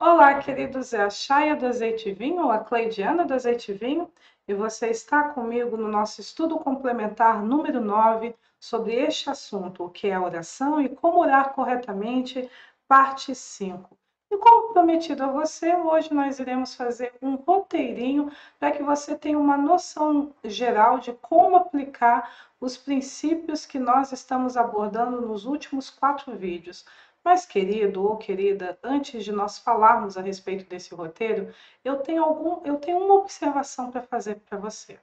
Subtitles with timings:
[0.00, 4.08] Olá, queridos, é a Chaia do Azeite Vinho, a Cleidiana do Azeite Vinho,
[4.46, 10.06] e você está comigo no nosso estudo complementar número 9 sobre este assunto, o que
[10.06, 12.48] é oração e como orar corretamente,
[12.86, 13.98] parte 5.
[14.30, 19.38] E como prometido a você, hoje nós iremos fazer um roteirinho para que você tenha
[19.38, 22.30] uma noção geral de como aplicar
[22.60, 26.84] os princípios que nós estamos abordando nos últimos quatro vídeos.
[27.30, 31.52] Mas, querido ou querida, antes de nós falarmos a respeito desse roteiro,
[31.84, 34.98] eu tenho, algum, eu tenho uma observação para fazer para você.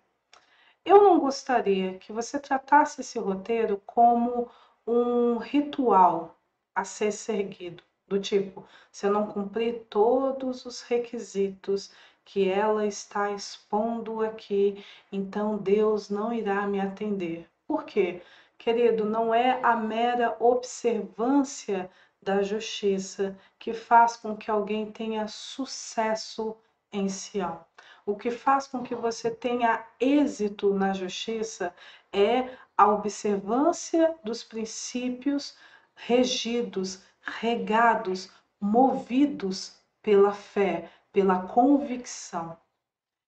[0.83, 4.49] Eu não gostaria que você tratasse esse roteiro como
[4.87, 6.35] um ritual
[6.73, 11.93] a ser seguido, do tipo, se eu não cumprir todos os requisitos
[12.25, 17.47] que ela está expondo aqui, então Deus não irá me atender.
[17.67, 18.23] Por quê?
[18.57, 21.87] Querido, não é a mera observância
[22.25, 26.57] da justiça que faz com que alguém tenha sucesso
[26.91, 27.63] em Sião.
[28.03, 31.73] O que faz com que você tenha êxito na justiça
[32.11, 35.55] é a observância dos princípios
[35.95, 42.57] regidos, regados, movidos pela fé, pela convicção.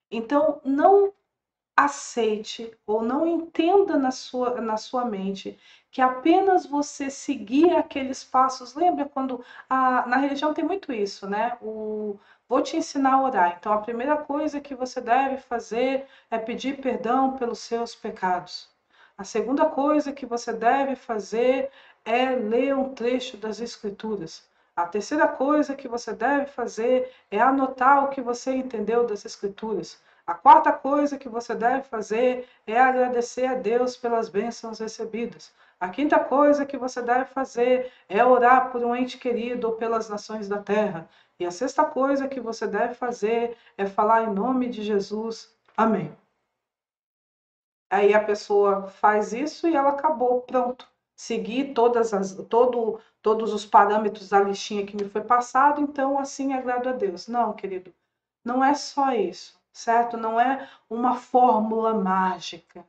[0.09, 1.13] Então, não
[1.77, 5.57] aceite ou não entenda na sua, na sua mente
[5.91, 8.75] que apenas você seguir aqueles passos.
[8.75, 11.57] Lembra quando a, na religião tem muito isso, né?
[11.61, 13.57] O vou te ensinar a orar.
[13.59, 18.69] Então a primeira coisa que você deve fazer é pedir perdão pelos seus pecados.
[19.17, 21.69] A segunda coisa que você deve fazer
[22.05, 24.47] é ler um trecho das escrituras.
[24.75, 29.99] A terceira coisa que você deve fazer é anotar o que você entendeu das escrituras.
[30.27, 35.53] A quarta coisa que você deve fazer é agradecer a Deus pelas bênçãos recebidas.
[35.79, 40.09] A quinta coisa que você deve fazer é orar por um ente querido ou pelas
[40.09, 41.07] nações da terra.
[41.39, 45.55] E a sexta coisa que você deve fazer é falar em nome de Jesus.
[45.77, 46.13] Amém.
[47.89, 50.85] Aí a pessoa faz isso e ela acabou, pronto.
[51.15, 56.53] Seguir todas as, todo, todos os parâmetros da listinha que me foi passado, então assim
[56.53, 57.29] agrado a Deus.
[57.29, 57.93] Não, querido,
[58.43, 60.17] não é só isso, certo?
[60.17, 62.85] Não é uma fórmula mágica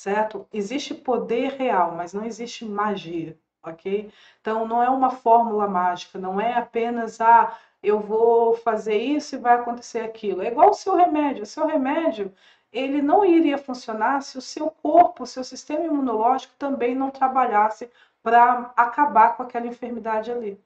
[0.00, 0.46] certo?
[0.52, 4.10] Existe poder real, mas não existe magia, ok?
[4.40, 9.38] Então não é uma fórmula mágica, não é apenas ah, eu vou fazer isso e
[9.38, 10.42] vai acontecer aquilo.
[10.42, 11.42] É igual o seu remédio.
[11.42, 12.32] O seu remédio
[12.72, 17.90] ele não iria funcionar se o seu corpo, o seu sistema imunológico também não trabalhasse
[18.22, 20.58] para acabar com aquela enfermidade ali.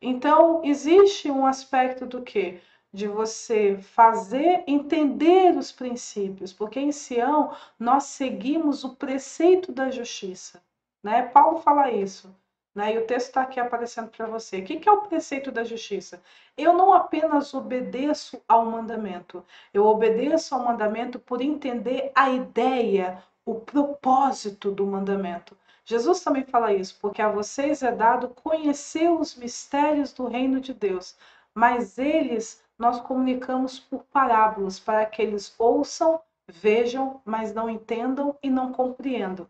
[0.00, 2.60] Então, existe um aspecto do que?
[2.92, 10.62] De você fazer entender os princípios, porque em Sião nós seguimos o preceito da justiça.
[11.02, 11.22] Né?
[11.22, 12.34] Paulo fala isso.
[12.74, 12.94] Né?
[12.94, 14.58] E o texto está aqui aparecendo para você.
[14.58, 16.22] O que, que é o preceito da justiça?
[16.56, 23.56] Eu não apenas obedeço ao mandamento, eu obedeço ao mandamento por entender a ideia, o
[23.56, 25.56] propósito do mandamento.
[25.84, 30.74] Jesus também fala isso, porque a vocês é dado conhecer os mistérios do reino de
[30.74, 31.16] Deus,
[31.54, 38.48] mas eles nós comunicamos por parábolas para que eles ouçam, vejam, mas não entendam e
[38.48, 39.48] não compreendam.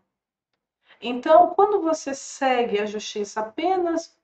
[1.01, 4.17] Então, quando você segue a justiça apenas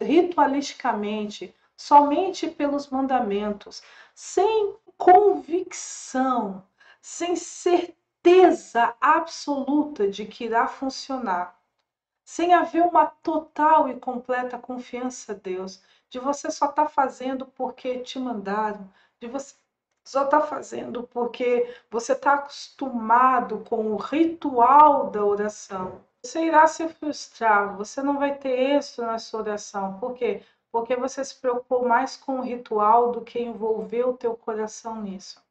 [0.00, 3.82] ritualisticamente, somente pelos mandamentos,
[4.14, 6.64] sem convicção,
[7.00, 11.58] sem certeza absoluta de que irá funcionar,
[12.24, 17.46] sem haver uma total e completa confiança a Deus, de você só estar tá fazendo
[17.46, 18.90] porque te mandaram,
[19.20, 19.54] de você
[20.06, 26.00] só estar tá fazendo porque você está acostumado com o ritual da oração.
[26.22, 29.98] Você irá se frustrar, você não vai ter êxito na sua oração.
[29.98, 30.42] Por quê?
[30.70, 35.42] Porque você se preocupou mais com o ritual do que envolver o teu coração nisso.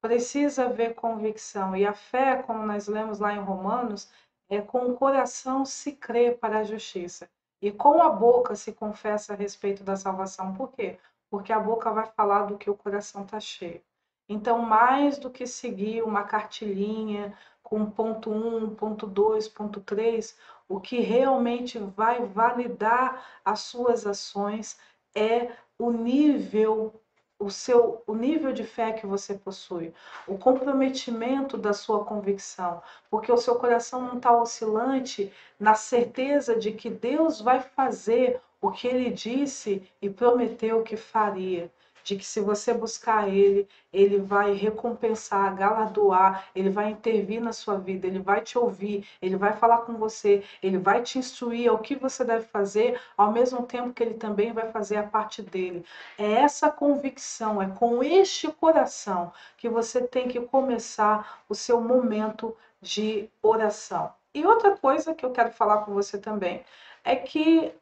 [0.00, 1.76] Precisa haver convicção.
[1.76, 4.10] E a fé, como nós lemos lá em Romanos,
[4.48, 7.28] é com o coração se crê para a justiça.
[7.60, 10.54] E com a boca se confessa a respeito da salvação.
[10.54, 10.98] Por quê?
[11.30, 13.82] Porque a boca vai falar do que o coração está cheio.
[14.28, 20.36] Então, mais do que seguir uma cartilinha com ponto 1, ponto 2, ponto 3,
[20.68, 24.78] o que realmente vai validar as suas ações
[25.14, 26.94] é o nível
[27.40, 29.94] o seu o nível de fé que você possui,
[30.28, 36.72] o comprometimento da sua convicção, porque o seu coração não está oscilante na certeza de
[36.72, 41.72] que Deus vai fazer o que Ele disse e prometeu que faria.
[42.04, 47.78] De que se você buscar Ele, Ele vai recompensar, galardoar, Ele vai intervir na sua
[47.78, 51.78] vida, Ele vai te ouvir, Ele vai falar com você, Ele vai te instruir ao
[51.78, 55.84] que você deve fazer, ao mesmo tempo que Ele também vai fazer a parte dele.
[56.18, 62.56] É essa convicção, é com este coração que você tem que começar o seu momento
[62.80, 64.12] de oração.
[64.34, 66.64] E outra coisa que eu quero falar com você também
[67.04, 67.72] é que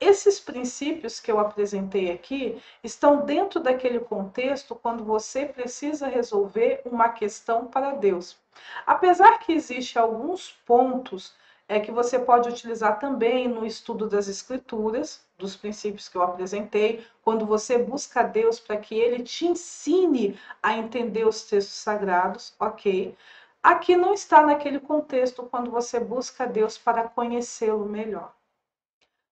[0.00, 7.08] esses princípios que eu apresentei aqui estão dentro daquele contexto quando você precisa resolver uma
[7.08, 8.36] questão para Deus.
[8.86, 11.34] Apesar que existe alguns pontos
[11.68, 17.04] é que você pode utilizar também no estudo das escrituras, dos princípios que eu apresentei,
[17.22, 23.14] quando você busca Deus para que ele te ensine a entender os textos sagrados, OK?
[23.62, 28.37] Aqui não está naquele contexto quando você busca Deus para conhecê-lo melhor.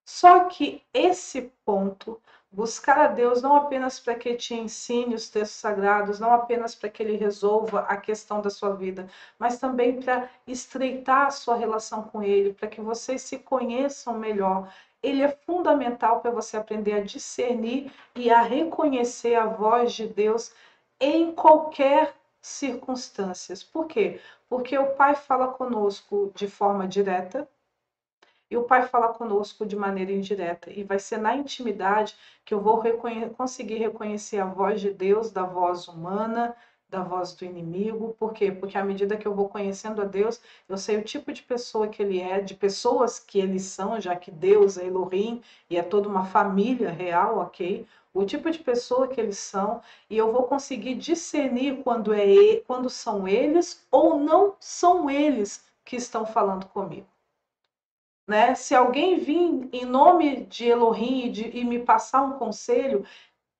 [0.09, 5.59] Só que esse ponto, buscar a Deus não apenas para que te ensine os textos
[5.59, 10.29] sagrados, não apenas para que ele resolva a questão da sua vida, mas também para
[10.47, 14.73] estreitar a sua relação com ele, para que vocês se conheçam melhor.
[15.03, 20.53] Ele é fundamental para você aprender a discernir e a reconhecer a voz de Deus
[21.01, 23.61] em qualquer circunstâncias.
[23.61, 24.21] Por quê?
[24.47, 27.45] Porque o Pai fala conosco de forma direta,
[28.49, 30.71] e o Pai fala conosco de maneira indireta.
[30.71, 32.15] E vai ser na intimidade
[32.45, 36.55] que eu vou reconhe conseguir reconhecer a voz de Deus da voz humana,
[36.89, 38.15] da voz do inimigo.
[38.17, 38.51] Por quê?
[38.51, 41.87] Porque à medida que eu vou conhecendo a Deus, eu sei o tipo de pessoa
[41.87, 45.83] que ele é, de pessoas que eles são, já que Deus é Elohim e é
[45.83, 47.85] toda uma família real, ok?
[48.13, 52.89] O tipo de pessoa que eles são, e eu vou conseguir discernir quando, é, quando
[52.89, 57.05] são eles ou não são eles que estão falando comigo.
[58.27, 58.53] Né?
[58.55, 63.05] Se alguém vir em nome de Elohim e, de, e me passar um conselho,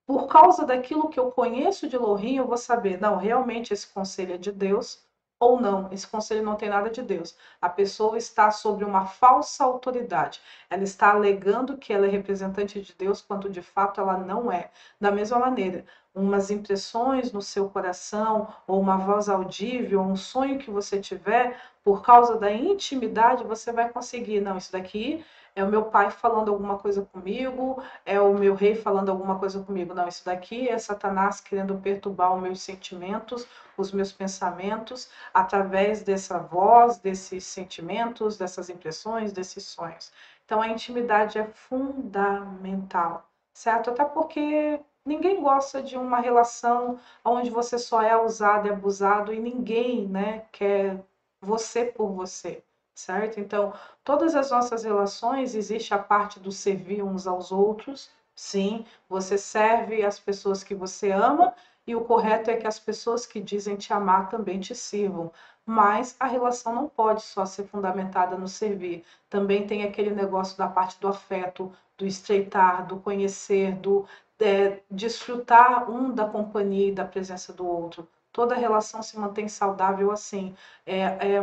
[0.06, 4.34] por causa daquilo que eu conheço de Elohim, eu vou saber, não, realmente esse conselho
[4.36, 5.06] é de Deus
[5.40, 5.92] ou não.
[5.92, 7.38] Esse conselho não tem nada de Deus.
[7.62, 10.42] A pessoa está sobre uma falsa autoridade.
[10.70, 14.72] Ela está alegando que ela é representante de Deus, quando de fato ela não é.
[15.00, 15.86] Da mesma maneira,
[16.18, 22.02] umas impressões no seu coração, ou uma voz audível, um sonho que você tiver, por
[22.02, 24.42] causa da intimidade, você vai conseguir.
[24.42, 25.24] Não, isso daqui
[25.56, 29.64] é o meu pai falando alguma coisa comigo, é o meu rei falando alguma coisa
[29.64, 29.94] comigo.
[29.94, 36.38] Não, isso daqui é Satanás querendo perturbar os meus sentimentos, os meus pensamentos, através dessa
[36.38, 40.12] voz, desses sentimentos, dessas impressões, desses sonhos.
[40.46, 43.90] Então a intimidade é fundamental, certo?
[43.90, 49.40] Até porque ninguém gosta de uma relação onde você só é usado e abusado e
[49.40, 51.04] ninguém, né, quer
[51.42, 52.64] você por você
[52.98, 53.40] certo?
[53.40, 53.74] Então,
[54.04, 58.10] todas as nossas relações existe a parte do servir uns aos outros.
[58.36, 61.54] Sim, você serve as pessoas que você ama
[61.86, 65.32] e o correto é que as pessoas que dizem te amar também te sirvam.
[65.66, 69.04] Mas a relação não pode só ser fundamentada no servir.
[69.30, 74.06] Também tem aquele negócio da parte do afeto, do estreitar, do conhecer, do
[74.40, 78.08] é, desfrutar um da companhia e da presença do outro
[78.38, 80.56] toda relação se mantém saudável assim.
[80.86, 81.42] É, é,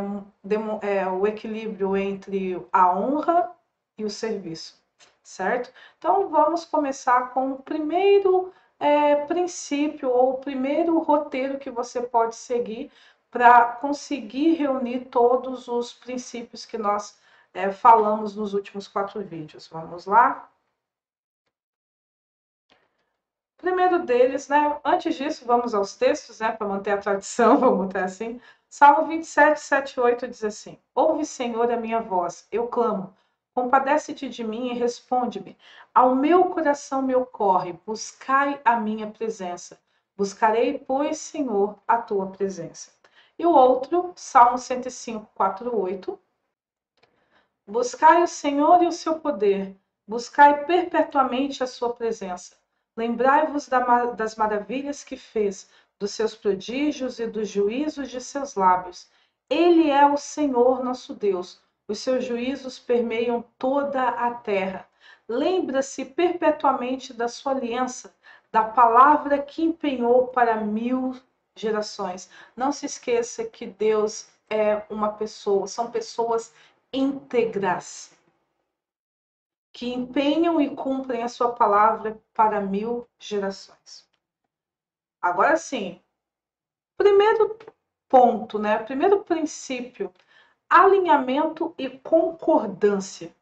[0.83, 3.51] é, o equilíbrio entre a honra
[3.99, 4.81] e o serviço,
[5.21, 5.73] certo?
[5.99, 12.37] Então vamos começar com o primeiro é, princípio ou o primeiro roteiro que você pode
[12.37, 12.93] seguir
[13.29, 17.19] para conseguir reunir todos os princípios que nós
[17.53, 19.67] é, falamos nos últimos quatro vídeos.
[19.67, 20.49] Vamos lá?
[23.65, 24.79] Primeiro deles, né?
[24.85, 26.53] Antes disso, vamos aos textos, né?
[26.53, 28.41] Para manter a tradição, vamos botar assim.
[28.69, 33.15] Salmo 27, 7, 8 diz assim: Ouve, Senhor, a minha voz, eu clamo.
[33.55, 35.57] Compadece-te de mim e responde-me.
[35.95, 39.81] Ao meu coração me ocorre, buscai a minha presença.
[40.17, 42.93] Buscarei, pois, Senhor, a tua presença.
[43.39, 46.19] E o outro, Salmo 105, 4, 8.
[47.67, 49.75] Buscai o Senhor e o seu poder,
[50.07, 52.57] buscai perpetuamente a sua presença.
[52.97, 53.69] Lembrai-vos
[54.17, 59.09] das maravilhas que fez, dos seus prodígios e dos juízos de seus lábios.
[59.51, 61.61] Ele é o Senhor nosso Deus.
[61.89, 64.89] Os seus juízos permeiam toda a terra.
[65.29, 68.15] Lembra-se perpetuamente da sua aliança,
[68.53, 71.15] da palavra que empenhou para mil
[71.57, 72.31] gerações.
[72.57, 76.55] Não se esqueça que Deus é uma pessoa, são pessoas
[76.93, 78.14] íntegras
[79.75, 84.09] que empenham e cumprem a sua palavra para mil gerações.
[85.21, 86.01] Agora sim,
[86.97, 87.59] primeiro
[88.09, 88.79] ponto, né?
[88.79, 90.13] Primeiro princípio,
[90.71, 93.35] alinhamento e concordância.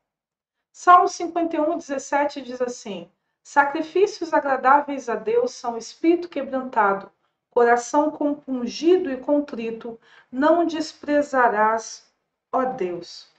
[0.72, 3.10] Salmo 51, 17 diz assim:
[3.42, 7.12] Sacrifícios agradáveis a Deus são espírito quebrantado,
[7.50, 12.10] coração compungido e contrito, não desprezarás,
[12.50, 13.31] ó Deus.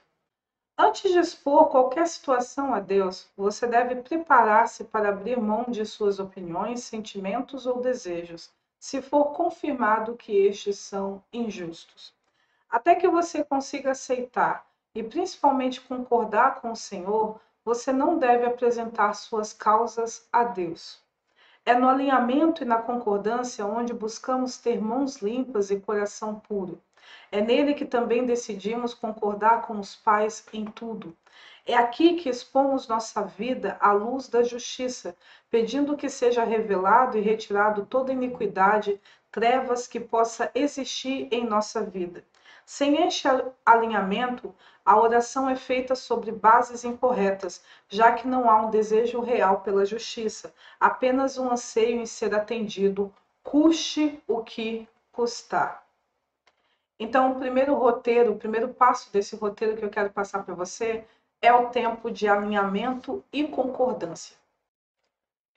[0.76, 6.18] Antes de expor qualquer situação a Deus, você deve preparar-se para abrir mão de suas
[6.18, 12.12] opiniões, sentimentos ou desejos, se for confirmado que estes são injustos.
[12.68, 19.12] Até que você consiga aceitar e principalmente concordar com o Senhor, você não deve apresentar
[19.14, 21.00] suas causas a Deus.
[21.64, 26.80] É no alinhamento e na concordância onde buscamos ter mãos limpas e coração puro.
[27.30, 31.16] É nele que também decidimos concordar com os pais em tudo.
[31.66, 35.16] É aqui que expomos nossa vida à luz da justiça,
[35.50, 39.00] pedindo que seja revelado e retirado toda iniquidade,
[39.32, 42.24] trevas que possa existir em nossa vida.
[42.66, 43.28] Sem este
[43.64, 49.60] alinhamento, a oração é feita sobre bases incorretas, já que não há um desejo real
[49.60, 55.83] pela justiça, apenas um anseio em ser atendido, custe o que custar.
[56.98, 61.04] Então, o primeiro roteiro, o primeiro passo desse roteiro que eu quero passar para você
[61.42, 64.36] é o tempo de alinhamento e concordância.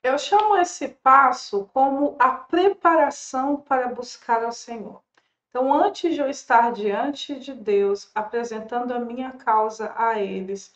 [0.04, 5.02] Eu chamo esse passo como a preparação para buscar ao Senhor.
[5.50, 10.74] Então, antes de eu estar diante de Deus, apresentando a minha causa a eles,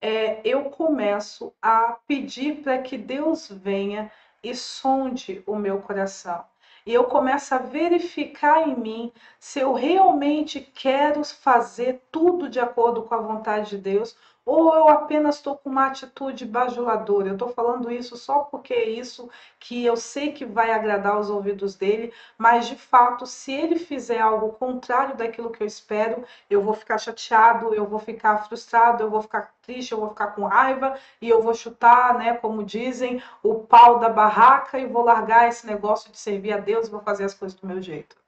[0.00, 4.10] é, eu começo a pedir para que Deus venha
[4.42, 6.44] e sonde o meu coração
[6.86, 13.02] e eu começo a verificar em mim se eu realmente quero fazer tudo de acordo
[13.02, 14.16] com a vontade de Deus
[14.46, 17.28] ou eu apenas estou com uma atitude bajuladora.
[17.28, 21.28] Eu estou falando isso só porque é isso que eu sei que vai agradar os
[21.28, 26.62] ouvidos dele, mas de fato, se ele fizer algo contrário daquilo que eu espero, eu
[26.62, 30.44] vou ficar chateado, eu vou ficar frustrado, eu vou ficar triste, eu vou ficar com
[30.44, 35.48] raiva e eu vou chutar, né, como dizem, o pau da barraca e vou largar
[35.48, 38.25] esse negócio de servir a Deus, vou fazer as coisas do meu jeito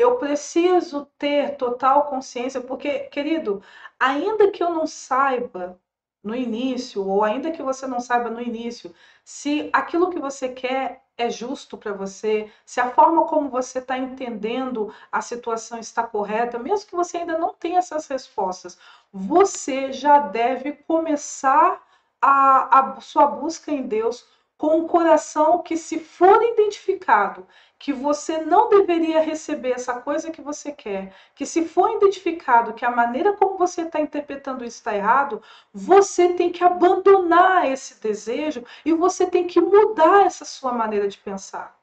[0.00, 3.62] eu preciso ter total consciência, porque, querido,
[3.98, 5.78] ainda que eu não saiba
[6.22, 11.02] no início, ou ainda que você não saiba no início, se aquilo que você quer
[11.16, 16.58] é justo para você, se a forma como você está entendendo a situação está correta,
[16.58, 18.78] mesmo que você ainda não tenha essas respostas,
[19.12, 21.82] você já deve começar
[22.20, 24.26] a, a sua busca em Deus
[24.60, 27.46] com um coração que, se for identificado
[27.78, 32.84] que você não deveria receber essa coisa que você quer, que se for identificado que
[32.84, 38.62] a maneira como você está interpretando isso está errado, você tem que abandonar esse desejo
[38.84, 41.74] e você tem que mudar essa sua maneira de pensar.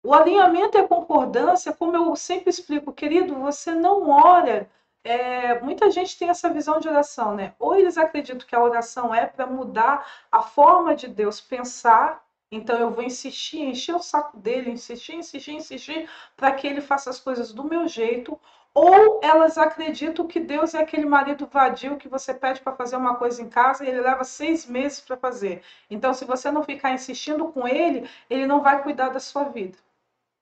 [0.00, 4.70] O alinhamento e a concordância, como eu sempre explico, querido, você não ora
[5.04, 7.54] é, muita gente tem essa visão de oração, né?
[7.58, 12.78] Ou eles acreditam que a oração é para mudar a forma de Deus pensar, então
[12.78, 17.20] eu vou insistir, encher o saco dele, insistir, insistir, insistir, para que ele faça as
[17.20, 18.40] coisas do meu jeito.
[18.72, 23.14] Ou elas acreditam que Deus é aquele marido vadio que você pede para fazer uma
[23.16, 25.62] coisa em casa e ele leva seis meses para fazer.
[25.88, 29.78] Então, se você não ficar insistindo com ele, ele não vai cuidar da sua vida.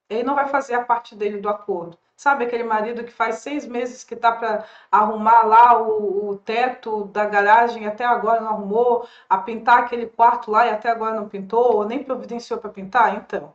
[0.08, 1.98] Ele não vai fazer a parte dele do acordo.
[2.22, 7.06] Sabe aquele marido que faz seis meses que tá para arrumar lá o, o, teto
[7.06, 11.28] da garagem até agora não arrumou, a pintar aquele quarto lá e até agora não
[11.28, 13.16] pintou, ou nem providenciou para pintar?
[13.16, 13.52] Então,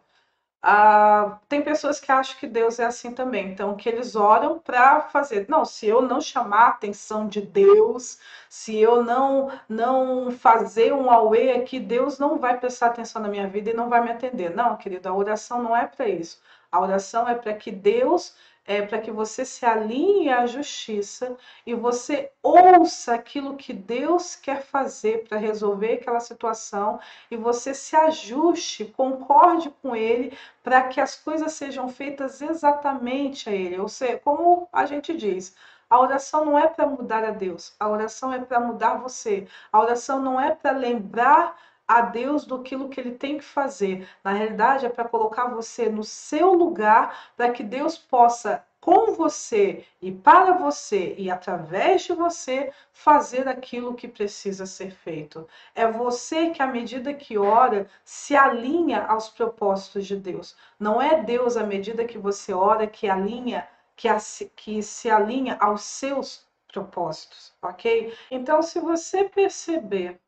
[0.62, 5.00] ah, tem pessoas que acham que Deus é assim também, então que eles oram para
[5.02, 5.46] fazer.
[5.48, 8.20] Não, se eu não chamar a atenção de Deus,
[8.50, 13.48] se eu não não fazer um auê aqui, Deus não vai prestar atenção na minha
[13.48, 14.54] vida e não vai me atender.
[14.54, 16.42] Não, querido, a oração não é para isso.
[16.72, 18.36] A oração é para que Deus
[18.68, 24.62] é para que você se alinhe à justiça e você ouça aquilo que Deus quer
[24.62, 27.00] fazer para resolver aquela situação
[27.32, 33.54] e você se ajuste, concorde com Ele para que as coisas sejam feitas exatamente a
[33.54, 33.80] Ele.
[33.80, 35.56] Ou seja, como a gente diz,
[35.90, 39.48] a oração não é para mudar a Deus, a oração é para mudar você.
[39.72, 41.56] A oração não é para lembrar
[41.88, 44.08] a Deus do que ele tem que fazer.
[44.24, 49.86] Na realidade, é para colocar você no seu lugar, para que Deus possa, com você
[50.02, 55.48] e para você e através de você, fazer aquilo que precisa ser feito.
[55.76, 60.56] É você que, à medida que ora, se alinha aos propósitos de Deus.
[60.80, 64.08] Não é Deus, à medida que você ora, que alinha, que,
[64.56, 68.14] que se alinha aos seus propósitos, ok?
[68.30, 70.20] Então, se você perceber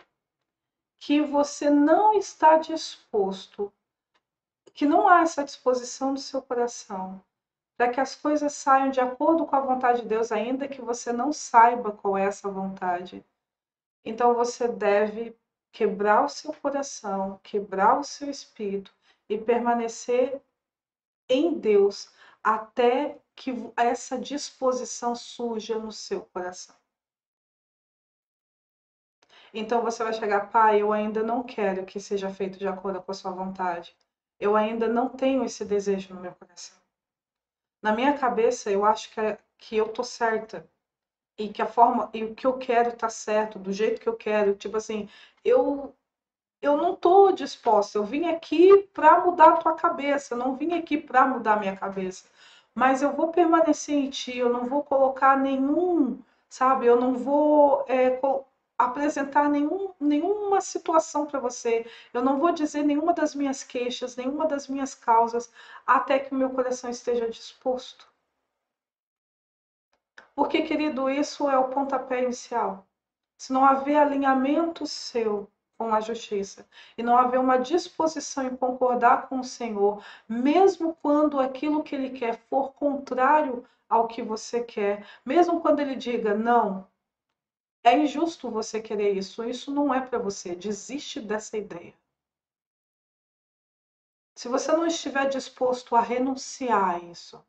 [0.99, 3.71] que você não está disposto,
[4.73, 7.23] que não há essa disposição do seu coração
[7.79, 11.13] para que as coisas saiam de acordo com a vontade de Deus, ainda que você
[11.13, 13.23] não saiba qual é essa vontade.
[14.03, 15.33] Então você deve
[15.71, 18.93] quebrar o seu coração, quebrar o seu espírito
[19.29, 20.41] e permanecer
[21.29, 22.11] em Deus
[22.43, 26.75] até que essa disposição surja no seu coração.
[29.53, 33.11] Então você vai chegar, pai, eu ainda não quero que seja feito de acordo com
[33.11, 33.95] a sua vontade.
[34.39, 36.77] Eu ainda não tenho esse desejo no meu coração.
[37.81, 40.65] Na minha cabeça, eu acho que, é, que eu tô certa.
[41.37, 44.15] E que a forma, e o que eu quero tá certo, do jeito que eu
[44.17, 44.55] quero.
[44.55, 45.09] Tipo assim,
[45.45, 45.95] eu
[46.61, 47.97] eu não tô disposta.
[47.97, 51.59] Eu vim aqui para mudar a tua cabeça, eu não vim aqui para mudar a
[51.59, 52.25] minha cabeça.
[52.75, 56.85] Mas eu vou permanecer em ti, eu não vou colocar nenhum, sabe?
[56.85, 58.11] Eu não vou é,
[58.79, 64.47] apresentar nenhum, nenhuma situação para você, eu não vou dizer nenhuma das minhas queixas, nenhuma
[64.47, 65.51] das minhas causas,
[65.85, 68.07] até que o meu coração esteja disposto.
[70.33, 72.87] Porque, querido, isso é o pontapé inicial.
[73.37, 76.65] Se não haver alinhamento seu com a justiça
[76.97, 82.11] e não haver uma disposição em concordar com o Senhor, mesmo quando aquilo que Ele
[82.11, 86.87] quer for contrário ao que você quer, mesmo quando Ele diga não,
[87.83, 89.43] é injusto você querer isso.
[89.43, 90.55] Isso não é para você.
[90.55, 91.93] Desiste dessa ideia.
[94.35, 97.43] Se você não estiver disposto a renunciar a isso,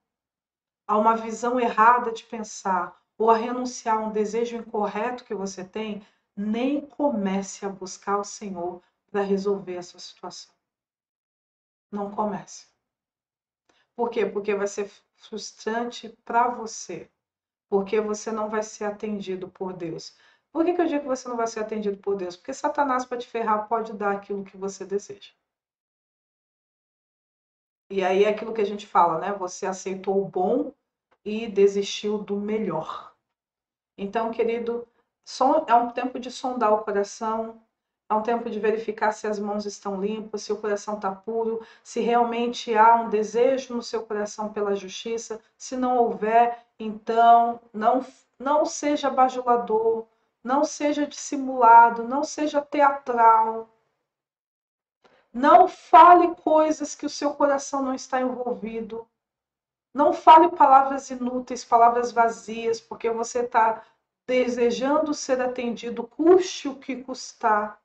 [0.87, 5.65] a uma visão errada de pensar, ou a renunciar a um desejo incorreto que você
[5.65, 6.05] tem,
[6.37, 10.53] nem comece a buscar o Senhor para resolver essa situação.
[11.93, 12.67] Não comece.
[13.95, 14.25] Por quê?
[14.25, 17.11] Porque vai ser frustrante para você.
[17.71, 20.15] Porque você não vai ser atendido por Deus.
[20.53, 22.37] Por que, que eu digo que você não vai ser atendido por Deus?
[22.37, 25.31] Porque Satanás, para te ferrar, pode dar aquilo que você deseja.
[27.89, 29.33] E aí é aquilo que a gente fala, né?
[29.33, 30.73] Você aceitou o bom
[31.25, 33.15] e desistiu do melhor.
[33.97, 34.87] Então, querido,
[35.69, 37.63] é um tempo de sondar o coração,
[38.09, 41.65] é um tempo de verificar se as mãos estão limpas, se o coração está puro,
[41.85, 45.41] se realmente há um desejo no seu coração pela justiça.
[45.57, 48.05] Se não houver, então não,
[48.39, 50.07] não seja bajulador,
[50.43, 53.69] não seja dissimulado, não seja teatral.
[55.33, 59.07] Não fale coisas que o seu coração não está envolvido.
[59.93, 63.83] Não fale palavras inúteis, palavras vazias, porque você está
[64.27, 67.81] desejando ser atendido, custe o que custar,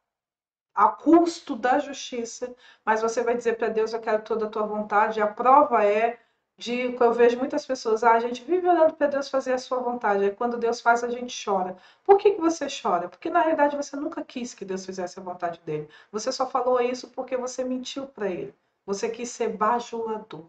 [0.73, 2.53] a custo da justiça,
[2.83, 5.21] mas você vai dizer para Deus: Eu quero toda a tua vontade.
[5.21, 6.19] A prova é
[6.57, 9.79] de eu vejo muitas pessoas, ah, a gente vive orando para Deus fazer a sua
[9.79, 11.77] vontade, aí quando Deus faz a gente chora.
[12.03, 13.09] Por que, que você chora?
[13.09, 15.89] Porque na realidade você nunca quis que Deus fizesse a vontade dele.
[16.11, 18.55] Você só falou isso porque você mentiu para ele.
[18.85, 20.45] Você quis ser bajulador.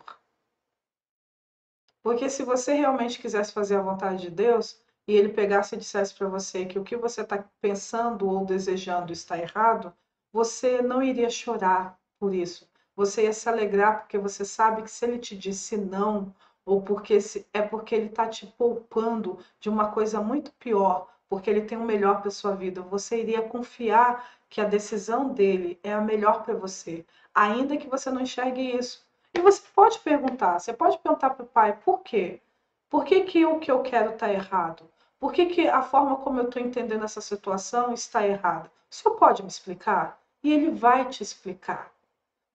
[2.03, 6.15] Porque se você realmente quisesse fazer a vontade de Deus e ele pegasse e dissesse
[6.15, 9.93] para você que o que você está pensando ou desejando está errado,
[10.33, 15.05] você não iria chorar por isso você ia se alegrar porque você sabe que se
[15.05, 19.93] ele te disse não, ou porque se, é porque ele está te poupando de uma
[19.93, 24.61] coisa muito pior, porque ele tem o melhor para sua vida, você iria confiar que
[24.61, 27.05] a decisão dele é a melhor para você,
[27.35, 29.05] ainda que você não enxergue isso.
[29.35, 32.41] E você pode perguntar, você pode perguntar para o pai, por quê?
[32.89, 34.89] Por que, que o que eu quero está errado?
[35.19, 38.71] Por que, que a forma como eu estou entendendo essa situação está errada?
[38.91, 40.19] O senhor pode me explicar?
[40.43, 41.93] E ele vai te explicar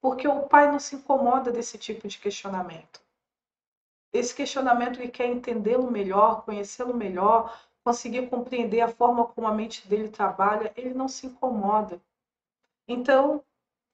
[0.01, 2.99] porque o pai não se incomoda desse tipo de questionamento.
[4.11, 9.87] Esse questionamento ele quer entendê-lo melhor, conhecê-lo melhor, conseguir compreender a forma como a mente
[9.87, 12.01] dele trabalha, ele não se incomoda.
[12.87, 13.43] Então,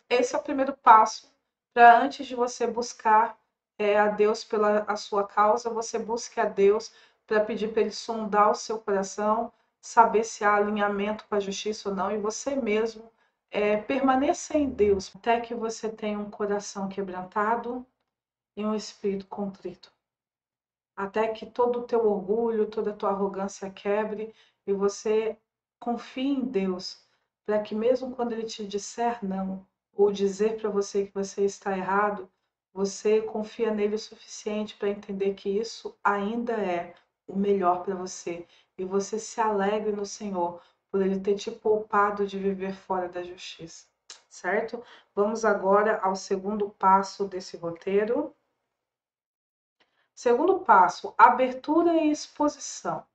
[0.09, 1.31] esse é o primeiro passo
[1.73, 3.37] para antes de você buscar
[3.77, 6.91] é, a Deus pela a sua causa, você busque a Deus
[7.27, 11.89] para pedir para ele sondar o seu coração, saber se há alinhamento com a justiça
[11.89, 13.11] ou não, e você mesmo
[13.49, 17.85] é, permaneça em Deus até que você tenha um coração quebrantado
[18.55, 19.91] e um espírito contrito.
[20.95, 24.33] Até que todo o teu orgulho, toda a tua arrogância quebre
[24.65, 25.37] e você
[25.79, 27.05] confie em Deus,
[27.45, 31.77] para que mesmo quando ele te disser não, ou dizer para você que você está
[31.77, 32.29] errado,
[32.73, 36.93] você confia nele o suficiente para entender que isso ainda é
[37.27, 38.45] o melhor para você
[38.77, 43.21] e você se alegre no Senhor, por ele ter te poupado de viver fora da
[43.23, 43.85] justiça,
[44.29, 44.83] certo?
[45.13, 48.33] Vamos agora ao segundo passo desse roteiro.
[50.15, 53.05] Segundo passo, abertura e exposição.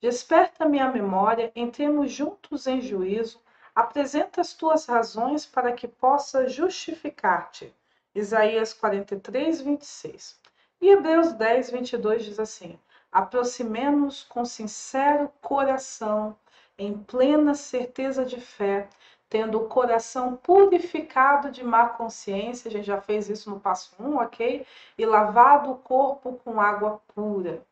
[0.00, 3.40] Desperta minha memória, entremos juntos em juízo,
[3.74, 7.74] apresenta as tuas razões para que possa justificar-te.
[8.14, 10.40] Isaías 43, 26.
[10.80, 12.78] E Hebreus 10, 22 diz assim:
[13.10, 16.36] Aproximemos com sincero coração
[16.78, 18.88] em plena certeza de fé,
[19.28, 24.16] tendo o coração purificado de má consciência, a gente já fez isso no passo 1,
[24.18, 24.66] ok?
[24.96, 27.64] E lavado o corpo com água pura.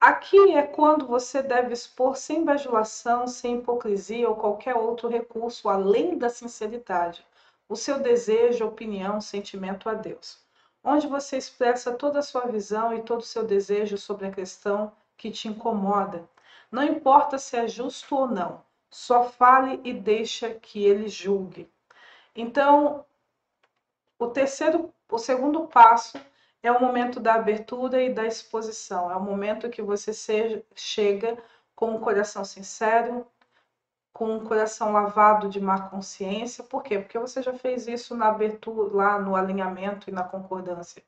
[0.00, 6.16] Aqui é quando você deve expor sem bajulação, sem hipocrisia ou qualquer outro recurso além
[6.16, 7.26] da sinceridade,
[7.68, 10.38] o seu desejo, opinião, sentimento a Deus,
[10.82, 14.90] onde você expressa toda a sua visão e todo o seu desejo sobre a questão
[15.16, 16.26] que te incomoda.
[16.70, 21.70] Não importa se é justo ou não, só fale e deixa que ele julgue.
[22.34, 23.04] Então,
[24.18, 26.18] o terceiro, o segundo passo
[26.62, 29.10] é o momento da abertura e da exposição.
[29.10, 31.38] É o momento que você seja, chega
[31.74, 33.26] com um coração sincero,
[34.12, 36.62] com um coração lavado de má consciência.
[36.62, 36.98] Por quê?
[36.98, 41.02] Porque você já fez isso na abertura, lá no alinhamento e na concordância.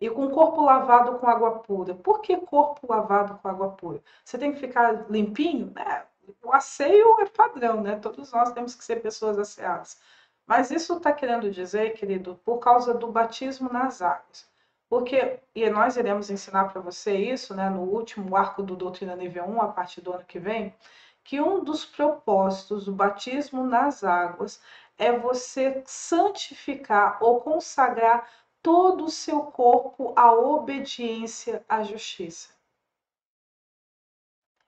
[0.00, 1.94] E com o corpo lavado com água pura.
[1.94, 4.02] Por que corpo lavado com água pura?
[4.24, 5.72] Você tem que ficar limpinho?
[5.76, 6.04] É,
[6.42, 7.96] o asseio é padrão, né?
[7.96, 10.00] Todos nós temos que ser pessoas asseadas.
[10.46, 14.48] Mas isso está querendo dizer, querido, por causa do batismo nas águas.
[14.88, 19.44] Porque, e nós iremos ensinar para você isso, né, no último arco do Doutrina Nível
[19.44, 20.74] 1, a partir do ano que vem,
[21.22, 24.62] que um dos propósitos do batismo nas águas
[24.96, 28.26] é você santificar ou consagrar
[28.62, 32.50] todo o seu corpo à obediência à justiça.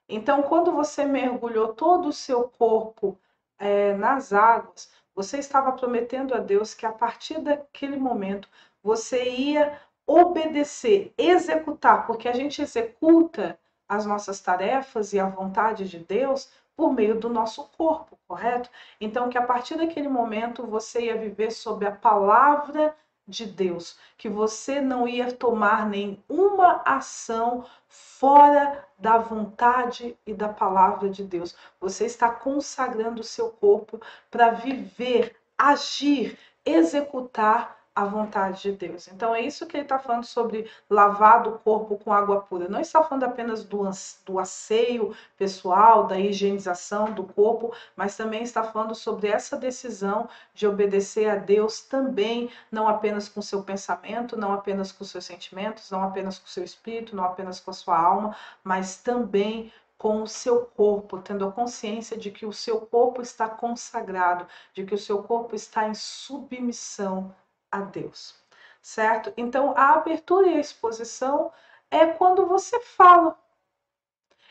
[0.09, 3.19] Então, quando você mergulhou todo o seu corpo
[3.59, 8.49] é, nas águas, você estava prometendo a Deus que a partir daquele momento
[8.83, 15.99] você ia obedecer, executar, porque a gente executa as nossas tarefas e a vontade de
[15.99, 18.71] Deus por meio do nosso corpo, correto?
[19.01, 24.29] Então, que a partir daquele momento você ia viver sob a palavra de Deus, que
[24.29, 31.57] você não ia tomar nenhuma ação fora da vontade e da palavra de Deus.
[31.81, 39.09] Você está consagrando o seu corpo para viver, agir, executar a vontade de Deus.
[39.09, 42.69] Então é isso que ele está falando sobre lavar do corpo com água pura.
[42.69, 43.83] Não está falando apenas do,
[44.25, 50.67] do asseio pessoal, da higienização do corpo, mas também está falando sobre essa decisão de
[50.67, 56.03] obedecer a Deus também, não apenas com seu pensamento, não apenas com seus sentimentos, não
[56.03, 60.65] apenas com seu espírito, não apenas com a sua alma, mas também com o seu
[60.65, 65.23] corpo, tendo a consciência de que o seu corpo está consagrado, de que o seu
[65.23, 67.35] corpo está em submissão
[67.71, 68.35] a Deus,
[68.83, 69.33] certo?
[69.37, 71.53] Então, a abertura e a exposição
[71.91, 73.39] é quando você fala.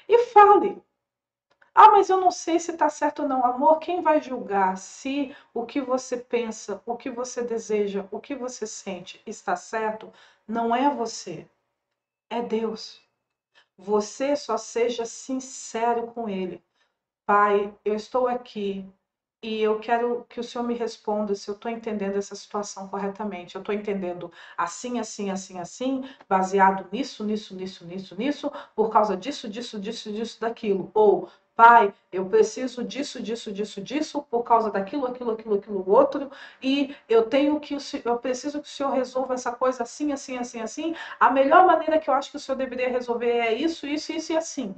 [0.09, 0.81] E fale.
[1.73, 3.45] Ah, mas eu não sei se está certo ou não.
[3.45, 8.35] Amor, quem vai julgar se o que você pensa, o que você deseja, o que
[8.35, 10.11] você sente está certo?
[10.47, 11.47] Não é você,
[12.29, 13.01] é Deus.
[13.77, 16.63] Você só seja sincero com Ele.
[17.25, 18.85] Pai, eu estou aqui
[19.41, 23.55] e eu quero que o senhor me responda se eu estou entendendo essa situação corretamente.
[23.55, 29.15] Eu estou entendendo assim, assim, assim, assim, baseado nisso, nisso, nisso, nisso, nisso, por causa
[29.15, 30.91] disso, disso, disso, disso, daquilo.
[30.93, 36.29] Ou, pai, eu preciso disso, disso, disso, disso, por causa daquilo, aquilo, aquilo, aquilo, outro,
[36.61, 40.59] e eu tenho que, eu preciso que o senhor resolva essa coisa assim, assim, assim,
[40.61, 40.95] assim.
[41.19, 44.33] A melhor maneira que eu acho que o senhor deveria resolver é isso, isso, isso
[44.33, 44.75] e assim.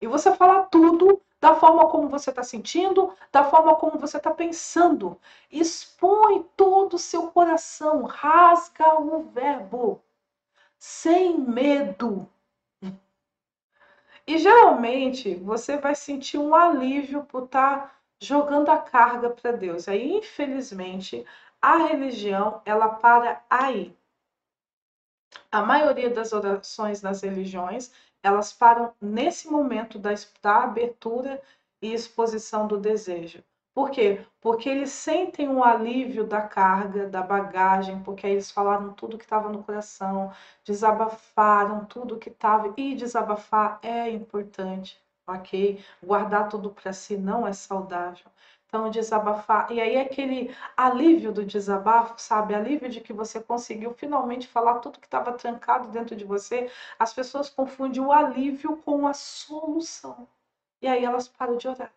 [0.00, 4.30] E você fala tudo da forma como você está sentindo, da forma como você está
[4.30, 5.20] pensando.
[5.50, 10.02] Expõe todo o seu coração, rasga o verbo,
[10.78, 12.28] sem medo.
[14.26, 19.88] E geralmente você vai sentir um alívio por estar tá jogando a carga para Deus.
[19.88, 21.24] Aí, infelizmente,
[21.62, 23.96] a religião ela para aí.
[25.50, 27.92] A maioria das orações nas religiões
[28.26, 30.10] elas param nesse momento da,
[30.42, 31.40] da abertura
[31.80, 33.42] e exposição do desejo.
[33.74, 34.24] Por quê?
[34.40, 39.24] Porque eles sentem um alívio da carga, da bagagem, porque aí eles falaram tudo que
[39.24, 40.32] estava no coração,
[40.64, 42.72] desabafaram tudo que estava.
[42.76, 45.84] E desabafar é importante, ok?
[46.02, 48.26] Guardar tudo para si não é saudável.
[48.66, 49.70] Então, desabafar.
[49.72, 52.54] E aí, aquele alívio do desabafo, sabe?
[52.54, 56.70] Alívio de que você conseguiu finalmente falar tudo que estava trancado dentro de você.
[56.98, 60.28] As pessoas confundem o alívio com a solução.
[60.82, 61.92] E aí elas param de orar.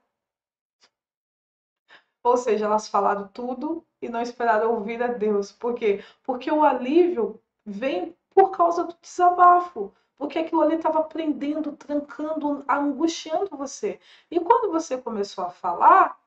[2.24, 5.52] Ou seja, elas falaram tudo e não esperaram ouvir a Deus.
[5.52, 6.04] Por quê?
[6.24, 9.94] Porque o alívio vem por causa do desabafo.
[10.16, 14.00] Porque aquilo ali estava prendendo, trancando, angustiando você.
[14.30, 16.20] E quando você começou a falar,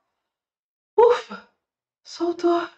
[1.03, 1.49] Ufa!
[2.05, 2.69] Soltou!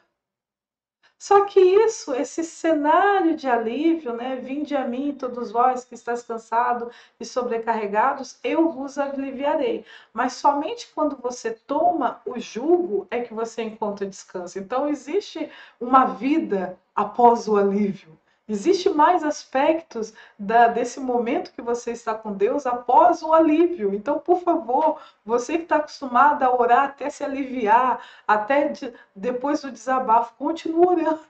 [1.18, 4.36] Só que isso, esse cenário de alívio, né?
[4.36, 9.84] Vinde a mim, todos vós que estáis cansados e sobrecarregados, eu vos aliviarei.
[10.12, 14.58] Mas somente quando você toma o jugo é que você encontra descanso.
[14.58, 18.18] Então, existe uma vida após o alívio.
[18.46, 23.94] Existe mais aspectos da, desse momento que você está com Deus após o alívio.
[23.94, 29.62] Então, por favor, você que está acostumado a orar até se aliviar, até de, depois
[29.62, 31.20] do desabafo, continue orando.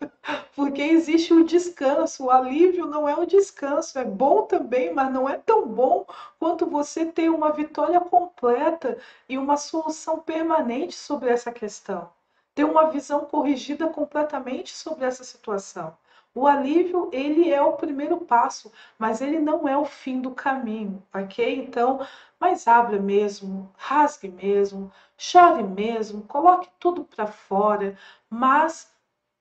[0.56, 5.28] Porque existe o descanso, o alívio não é um descanso, é bom também, mas não
[5.28, 6.04] é tão bom
[6.36, 8.98] quanto você ter uma vitória completa
[9.28, 12.10] e uma solução permanente sobre essa questão.
[12.56, 15.96] Ter uma visão corrigida completamente sobre essa situação.
[16.36, 21.02] O alívio, ele é o primeiro passo, mas ele não é o fim do caminho,
[21.12, 21.64] ok?
[21.64, 22.06] Então,
[22.38, 28.94] mas abra mesmo, rasgue mesmo, chore mesmo, coloque tudo para fora, mas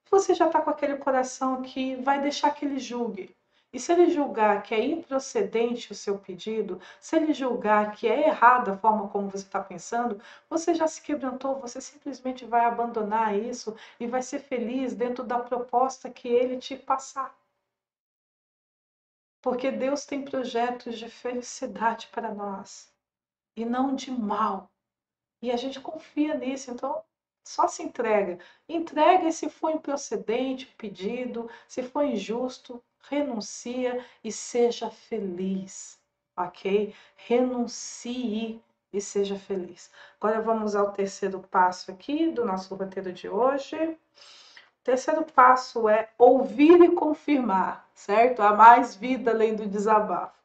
[0.10, 3.36] você já está com aquele coração que vai deixar que ele julgue.
[3.75, 8.29] E se ele julgar que é improcedente o seu pedido, se ele julgar que é
[8.29, 13.38] errada a forma como você está pensando, você já se quebrantou, você simplesmente vai abandonar
[13.38, 17.38] isso e vai ser feliz dentro da proposta que ele te passar.
[19.41, 22.95] Porque Deus tem projetos de felicidade para nós
[23.57, 24.71] e não de mal.
[25.41, 27.03] E a gente confia nisso, então
[27.45, 28.39] só se entrega.
[28.69, 35.99] Entrega se foi improcedente o pedido, se foi injusto, renuncia e seja feliz,
[36.35, 36.93] ok?
[37.15, 39.91] Renuncie e seja feliz.
[40.19, 43.75] Agora vamos ao terceiro passo aqui do nosso roteiro de hoje.
[43.75, 48.41] O terceiro passo é ouvir e confirmar, certo?
[48.41, 50.35] Há mais vida além do desabafo.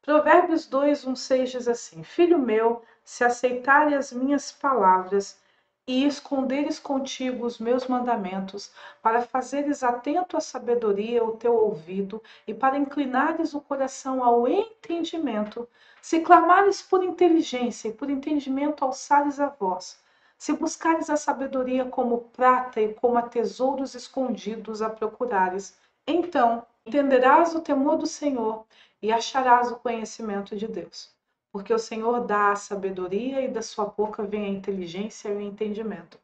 [0.00, 5.38] Provérbios 2, 1, 6 diz assim: Filho meu, se aceitares as minhas palavras
[5.86, 12.54] e esconderes contigo os meus mandamentos, para fazeres atento à sabedoria o teu ouvido e
[12.54, 15.68] para inclinares o coração ao entendimento,
[16.00, 20.02] se clamares por inteligência e por entendimento alçares a voz,
[20.38, 27.54] se buscares a sabedoria como prata e como a tesouros escondidos a procurares, então entenderás
[27.54, 28.64] o temor do Senhor
[29.02, 31.13] e acharás o conhecimento de Deus
[31.54, 35.40] porque o Senhor dá a sabedoria e da sua boca vem a inteligência e o
[35.40, 36.18] entendimento.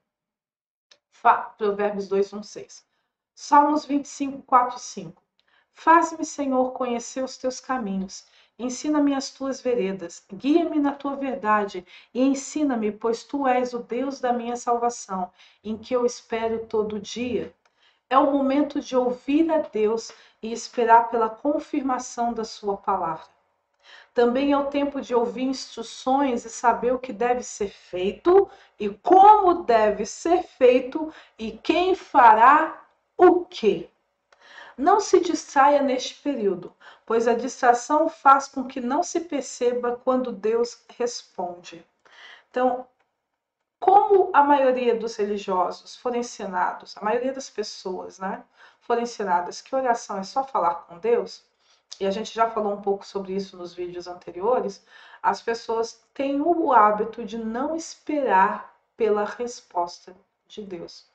[1.56, 2.84] Provérbios 2, 1, 6.
[3.32, 5.22] Salmos 25, 4 e 5.
[5.70, 8.26] Faz-me, Senhor, conhecer os teus caminhos,
[8.58, 14.20] ensina-me as tuas veredas, guia-me na tua verdade e ensina-me, pois tu és o Deus
[14.20, 15.30] da minha salvação,
[15.62, 17.54] em que eu espero todo dia.
[18.10, 20.10] É o momento de ouvir a Deus
[20.42, 23.38] e esperar pela confirmação da sua palavra.
[24.12, 28.88] Também é o tempo de ouvir instruções e saber o que deve ser feito e
[28.88, 32.82] como deve ser feito e quem fará
[33.16, 33.88] o quê.
[34.76, 36.74] Não se distraia neste período,
[37.06, 41.86] pois a distração faz com que não se perceba quando Deus responde.
[42.50, 42.86] Então,
[43.78, 48.42] como a maioria dos religiosos foram ensinados, a maioria das pessoas, né,
[48.80, 51.44] foram ensinadas que oração é só falar com Deus,
[52.00, 54.82] e a gente já falou um pouco sobre isso nos vídeos anteriores,
[55.22, 60.16] as pessoas têm o hábito de não esperar pela resposta
[60.48, 61.09] de Deus.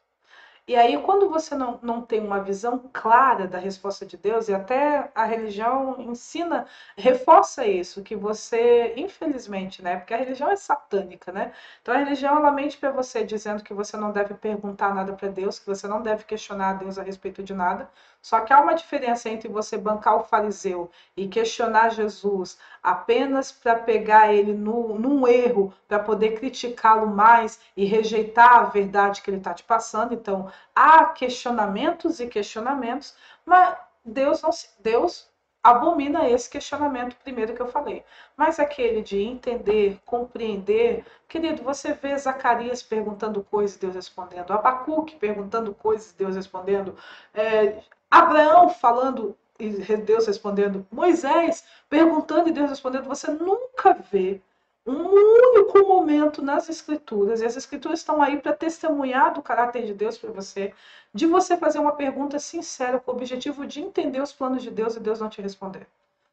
[0.67, 4.53] E aí, quando você não, não tem uma visão clara da resposta de Deus, e
[4.53, 6.65] até a religião ensina,
[6.97, 9.97] reforça isso, que você, infelizmente, né?
[9.97, 11.53] Porque a religião é satânica, né?
[11.83, 15.27] Então a religião ela mente para você dizendo que você não deve perguntar nada para
[15.29, 17.87] Deus, que você não deve questionar a Deus a respeito de nada.
[18.19, 23.75] Só que há uma diferença entre você bancar o fariseu e questionar Jesus apenas para
[23.75, 29.37] pegar ele no, num erro, para poder criticá-lo mais e rejeitar a verdade que ele
[29.37, 30.13] está te passando.
[30.15, 33.15] Então, há questionamentos e questionamentos,
[33.45, 35.29] mas Deus não Deus
[35.65, 38.03] abomina esse questionamento primeiro que eu falei.
[38.37, 45.73] Mas aquele de entender, compreender, querido, você vê Zacarias perguntando coisas, Deus respondendo, Abacuque perguntando
[45.73, 46.95] coisas, Deus respondendo,
[47.33, 54.41] é, Abraão falando e Deus respondendo, Moisés perguntando e Deus respondendo, você nunca vê
[54.85, 59.93] um único momento nas escrituras, e as escrituras estão aí para testemunhar do caráter de
[59.93, 60.73] Deus para você,
[61.13, 64.95] de você fazer uma pergunta sincera com o objetivo de entender os planos de Deus
[64.95, 65.87] e Deus não te responder.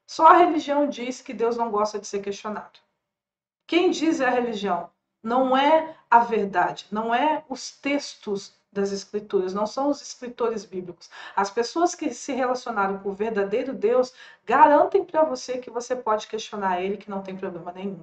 [0.06, 2.78] Só a religião diz que Deus não gosta de ser questionado.
[3.66, 4.90] Quem diz é a religião,
[5.22, 11.10] não é a verdade, não é os textos das escrituras, não são os escritores bíblicos.
[11.36, 14.12] As pessoas que se relacionaram com o verdadeiro Deus
[14.44, 18.02] garantem para você que você pode questionar ele, que não tem problema nenhum.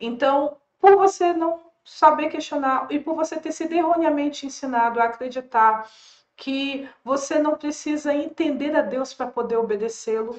[0.00, 5.90] Então, por você não saber questionar e por você ter sido erroneamente ensinado a acreditar
[6.36, 10.38] que você não precisa entender a Deus para poder obedecê-lo,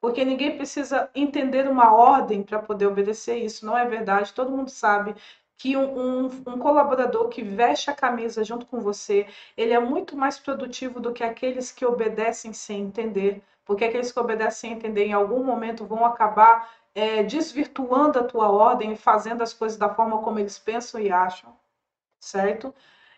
[0.00, 4.32] porque ninguém precisa entender uma ordem para poder obedecer isso, não é verdade.
[4.32, 5.14] Todo mundo sabe
[5.56, 10.16] que um, um, um, colaborador que veste a camisa junto com você, ele é muito
[10.16, 15.04] mais produtivo do que aqueles que obedecem sem entender, porque aqueles que obedecem sem entender
[15.04, 19.88] em algum momento vão acabar é, desvirtuando a tua ordem e fazendo as coisas da
[19.94, 21.56] forma como eles pensam e acham,
[22.18, 22.74] certo?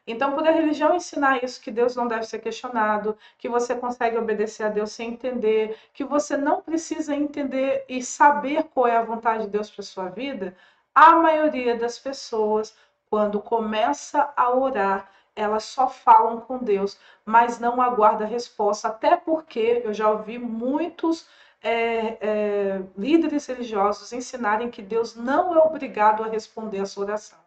[0.07, 4.19] Então, por a religião ensinar isso, que Deus não deve ser questionado, que você consegue
[4.19, 9.05] obedecer a Deus sem entender, que você não precisa entender e saber qual é a
[9.05, 10.57] vontade de Deus para sua vida,
[10.95, 12.77] a maioria das pessoas,
[13.09, 19.83] quando começa a orar, elas só falam com Deus, mas não aguarda resposta, até porque
[19.85, 21.27] eu já ouvi muitos
[21.63, 27.39] é, é, líderes religiosos ensinarem que Deus não é obrigado a responder a sua oração.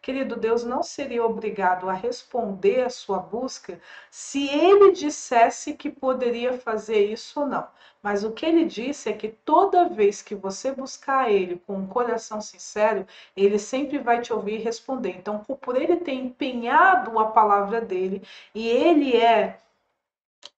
[0.00, 6.58] Querido, Deus não seria obrigado a responder a sua busca se ele dissesse que poderia
[6.58, 7.66] fazer isso ou não.
[8.02, 11.86] Mas o que ele disse é que toda vez que você buscar ele com um
[11.86, 15.16] coração sincero, ele sempre vai te ouvir responder.
[15.16, 18.22] Então, por ele ter empenhado a palavra dele
[18.54, 19.58] e ele é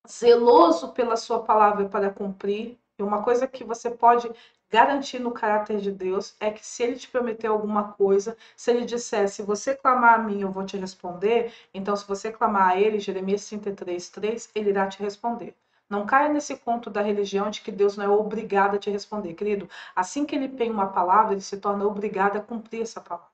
[0.08, 4.30] zeloso pela sua palavra para cumprir, e uma coisa que você pode
[4.70, 8.84] garantir no caráter de Deus é que se ele te prometer alguma coisa, se ele
[8.84, 12.80] disser, se você clamar a mim, eu vou te responder, então se você clamar a
[12.80, 15.54] ele, Jeremias 33, 3, ele irá te responder.
[15.88, 19.34] Não caia nesse conto da religião de que Deus não é obrigado a te responder,
[19.34, 19.68] querido.
[19.94, 23.30] Assim que ele tem uma palavra, ele se torna obrigado a cumprir essa palavra.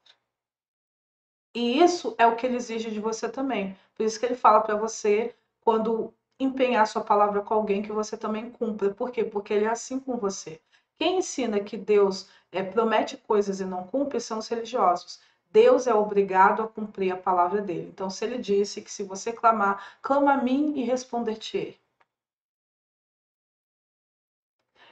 [1.55, 3.77] E isso é o que ele exige de você também.
[3.95, 8.17] Por isso que ele fala para você, quando empenhar sua palavra com alguém, que você
[8.17, 8.93] também cumpra.
[8.95, 9.25] Por quê?
[9.25, 10.61] Porque ele é assim com você.
[10.99, 15.21] Quem ensina que Deus é, promete coisas e não cumpre são os religiosos.
[15.51, 17.89] Deus é obrigado a cumprir a palavra dele.
[17.93, 21.79] Então, se ele disse que se você clamar, clama a mim e responder-te.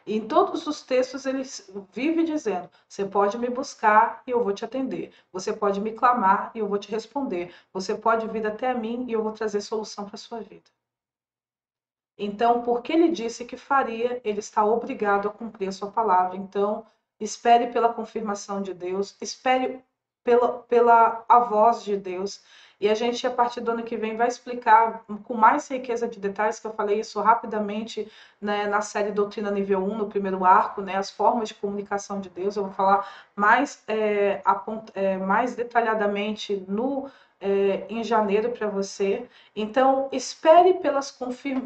[0.07, 1.43] Em todos os textos ele
[1.93, 5.13] vive dizendo: você pode me buscar e eu vou te atender.
[5.33, 7.55] Você pode me clamar e eu vou te responder.
[7.73, 10.71] Você pode vir até mim e eu vou trazer solução para a sua vida.
[12.23, 16.37] Então, porque ele disse que faria, ele está obrigado a cumprir a sua palavra.
[16.37, 16.85] Então,
[17.19, 19.83] espere pela confirmação de Deus, espere
[20.23, 22.43] pela, pela a voz de Deus.
[22.79, 26.21] E a gente, a partir do ano que vem, vai explicar com mais riqueza de
[26.21, 30.83] detalhes, que eu falei isso rapidamente né, na série Doutrina Nível 1, no primeiro arco,
[30.83, 32.57] né, as formas de comunicação de Deus.
[32.57, 34.43] Eu vou falar mais, é,
[34.95, 39.29] é, mais detalhadamente no é, em janeiro para você.
[39.57, 41.17] Então, espere pelas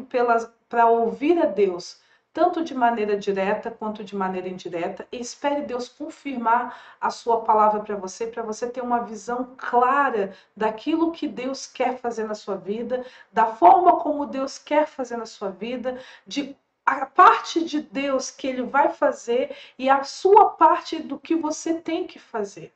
[0.09, 2.01] pelas para ouvir a Deus,
[2.33, 7.81] tanto de maneira direta quanto de maneira indireta, e espere Deus confirmar a sua palavra
[7.81, 12.57] para você, para você ter uma visão clara daquilo que Deus quer fazer na sua
[12.57, 18.29] vida, da forma como Deus quer fazer na sua vida, de a parte de Deus
[18.29, 22.71] que ele vai fazer e a sua parte do que você tem que fazer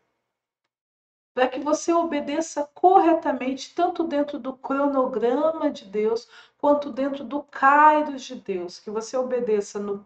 [1.39, 8.23] para que você obedeça corretamente, tanto dentro do cronograma de Deus, quanto dentro do kairos
[8.23, 10.05] de Deus, que você obedeça no.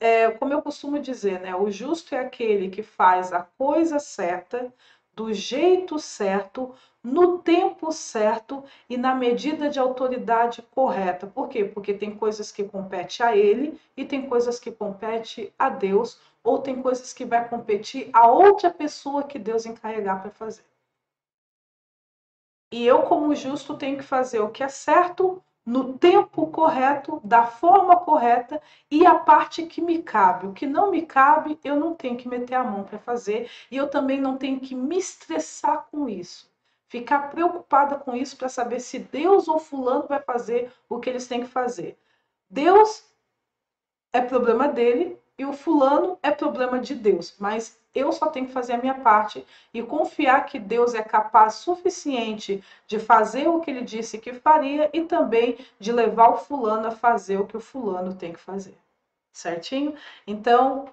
[0.00, 1.54] É, como eu costumo dizer, né?
[1.54, 4.74] O justo é aquele que faz a coisa certa,
[5.14, 11.28] do jeito certo, no tempo certo e na medida de autoridade correta.
[11.28, 11.64] Por quê?
[11.64, 16.58] Porque tem coisas que compete a ele e tem coisas que compete a Deus, ou
[16.58, 20.71] tem coisas que vai competir a outra pessoa que Deus encarregar para fazer.
[22.72, 27.44] E eu, como justo, tenho que fazer o que é certo, no tempo correto, da
[27.44, 30.46] forma correta e a parte que me cabe.
[30.46, 33.76] O que não me cabe, eu não tenho que meter a mão para fazer e
[33.76, 36.50] eu também não tenho que me estressar com isso.
[36.88, 41.26] Ficar preocupada com isso para saber se Deus ou Fulano vai fazer o que eles
[41.26, 41.98] têm que fazer.
[42.48, 43.04] Deus
[44.14, 48.52] é problema dele e o Fulano é problema de Deus, mas eu só tenho que
[48.52, 53.70] fazer a minha parte e confiar que Deus é capaz suficiente de fazer o que
[53.70, 57.60] ele disse que faria e também de levar o fulano a fazer o que o
[57.60, 58.76] fulano tem que fazer.
[59.32, 59.94] Certinho?
[60.26, 60.92] Então,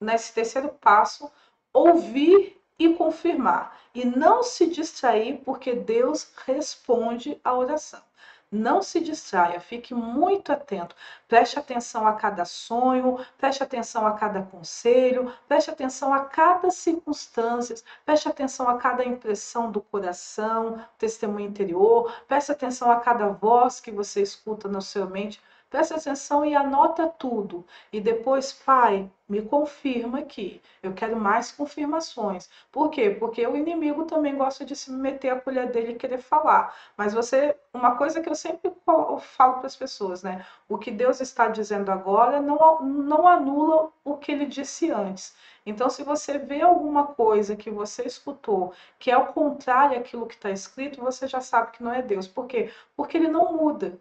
[0.00, 1.30] nesse terceiro passo,
[1.72, 8.09] ouvir e confirmar e não se distrair porque Deus responde a oração.
[8.52, 10.94] Não se distraia, fique muito atento.
[11.28, 17.76] Preste atenção a cada sonho, preste atenção a cada conselho, preste atenção a cada circunstância,
[18.04, 23.90] preste atenção a cada impressão do coração, testemunho interior, preste atenção a cada voz que
[23.92, 25.40] você escuta na sua mente.
[25.70, 27.64] Presta atenção e anota tudo.
[27.92, 30.60] E depois, pai, me confirma aqui.
[30.82, 32.50] Eu quero mais confirmações.
[32.72, 33.10] Por quê?
[33.10, 36.76] Porque o inimigo também gosta de se meter a colher dele e querer falar.
[36.96, 40.44] Mas você, uma coisa que eu sempre falo para as pessoas, né?
[40.68, 45.34] O que Deus está dizendo agora não, não anula o que ele disse antes.
[45.64, 50.34] Então, se você vê alguma coisa que você escutou que é o contrário daquilo que
[50.34, 52.26] está escrito, você já sabe que não é Deus.
[52.26, 52.72] Por quê?
[52.96, 54.00] Porque ele não muda.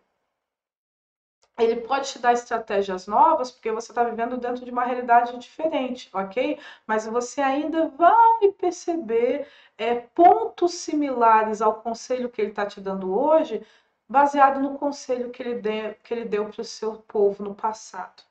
[1.59, 6.09] Ele pode te dar estratégias novas, porque você está vivendo dentro de uma realidade diferente,
[6.13, 6.59] ok?
[6.87, 9.47] Mas você ainda vai perceber
[9.77, 13.65] é, pontos similares ao conselho que ele está te dando hoje,
[14.07, 18.23] baseado no conselho que ele, de, que ele deu para o seu povo no passado,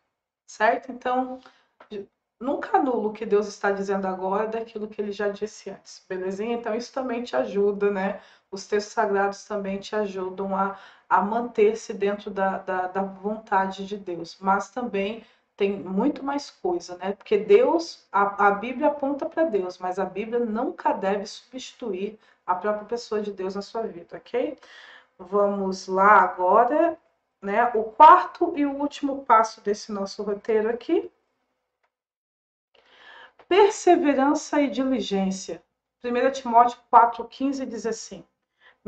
[0.47, 0.91] certo?
[0.93, 1.41] Então,
[2.41, 6.55] nunca anula o que Deus está dizendo agora daquilo que ele já disse antes, belezinha?
[6.57, 8.21] Então isso também te ajuda, né?
[8.51, 13.97] Os textos sagrados também te ajudam a, a manter-se dentro da, da, da, vontade de
[13.97, 15.25] Deus, mas também
[15.57, 17.13] tem muito mais coisa, né?
[17.13, 22.55] Porque Deus, a, a Bíblia aponta para Deus, mas a Bíblia nunca deve substituir a
[22.55, 24.59] própria pessoa de Deus na sua vida, ok?
[25.19, 26.99] Vamos lá agora,
[27.43, 27.65] né?
[27.75, 31.11] O quarto e o último passo desse nosso roteiro aqui
[33.49, 35.63] perseverança e diligência.
[36.05, 38.25] 1 Timóteo 4,15 diz assim: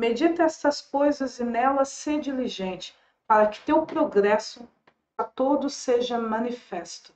[0.00, 2.96] Medita estas coisas e nelas se diligente,
[3.26, 4.66] para que teu progresso
[5.18, 7.12] a todos seja manifesto.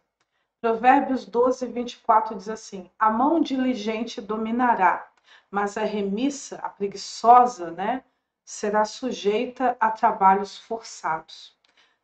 [0.60, 5.08] Provérbios 12, 24 diz assim: A mão diligente dominará,
[5.50, 8.04] mas a remissa, a preguiçosa, né,
[8.44, 11.56] será sujeita a trabalhos forçados.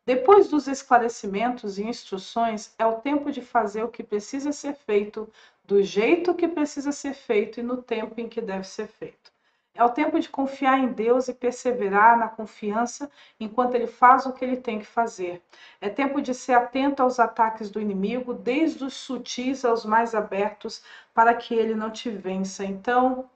[0.03, 5.31] Depois dos esclarecimentos e instruções, é o tempo de fazer o que precisa ser feito,
[5.63, 9.31] do jeito que precisa ser feito e no tempo em que deve ser feito.
[9.73, 13.09] É o tempo de confiar em Deus e perseverar na confiança
[13.39, 15.41] enquanto ele faz o que ele tem que fazer.
[15.79, 20.83] É tempo de ser atento aos ataques do inimigo, desde os sutis aos mais abertos,
[21.13, 22.65] para que ele não te vença.
[22.65, 23.29] Então,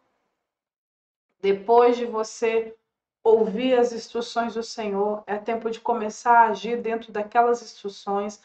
[1.42, 2.76] depois de você
[3.24, 8.42] ouvir as instruções do Senhor, é tempo de começar a agir dentro daquelas instruções,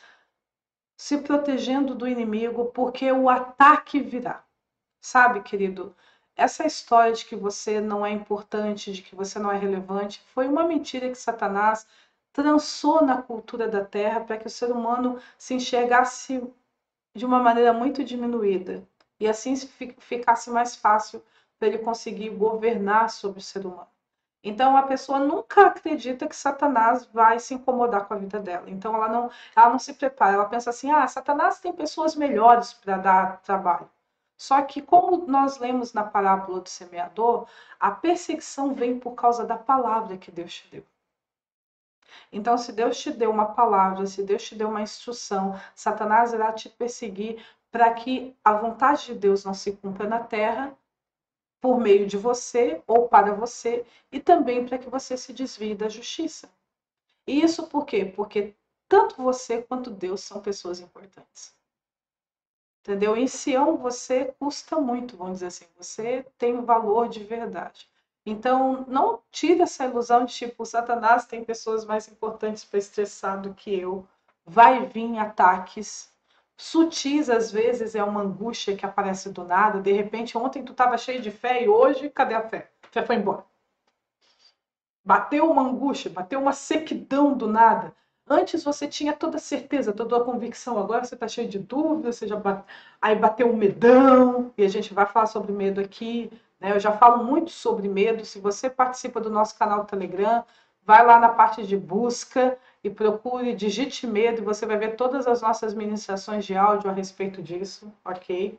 [0.97, 4.45] se protegendo do inimigo, porque o ataque virá.
[5.03, 5.95] Sabe, querido,
[6.41, 10.49] essa história de que você não é importante, de que você não é relevante, foi
[10.49, 11.87] uma mentira que Satanás
[12.33, 16.43] trançou na cultura da terra para que o ser humano se enxergasse
[17.15, 18.83] de uma maneira muito diminuída
[19.21, 19.55] e assim
[19.99, 21.23] ficasse mais fácil
[21.59, 23.89] para ele conseguir governar sobre o ser humano.
[24.45, 28.71] Então a pessoa nunca acredita que Satanás vai se incomodar com a vida dela.
[28.71, 30.35] Então ela não, ela não se prepara.
[30.35, 33.89] Ela pensa assim: "Ah, Satanás tem pessoas melhores para dar trabalho".
[34.41, 37.47] Só que como nós lemos na parábola do semeador,
[37.79, 40.83] a perseguição vem por causa da palavra que Deus te deu.
[42.33, 46.51] Então, se Deus te deu uma palavra, se Deus te deu uma instrução, Satanás irá
[46.55, 50.75] te perseguir para que a vontade de Deus não se cumpra na terra
[51.61, 55.91] por meio de você ou para você e também para que você se desvie da
[55.91, 56.51] justiça.
[57.27, 58.07] E isso por quê?
[58.07, 58.55] Porque
[58.89, 61.60] tanto você quanto Deus são pessoas importantes.
[62.81, 63.17] Entendeu?
[63.17, 67.89] Em Sião você custa muito, vamos dizer assim, você tem um valor de verdade.
[68.25, 73.55] Então, não tire essa ilusão de tipo, Satanás tem pessoas mais importantes para estressar do
[73.55, 74.07] que eu.
[74.47, 76.11] Vai vir ataques
[76.61, 79.81] sutis às vezes é uma angústia que aparece do nada.
[79.81, 82.71] De repente, ontem tu estava cheio de fé e hoje, cadê a fé?
[82.83, 83.45] A fé foi embora.
[85.03, 87.95] Bateu uma angústia, bateu uma sequidão do nada.
[88.33, 90.79] Antes você tinha toda a certeza, toda a convicção.
[90.79, 92.63] Agora você está cheio de dúvidas, você já bate...
[93.03, 96.31] aí bateu um medão, e a gente vai falar sobre medo aqui.
[96.61, 96.71] Né?
[96.71, 98.25] Eu já falo muito sobre medo.
[98.25, 100.45] Se você participa do nosso canal do Telegram,
[100.87, 105.27] vai lá na parte de busca e procure, digite medo e você vai ver todas
[105.27, 108.57] as nossas ministrações de áudio a respeito disso, ok?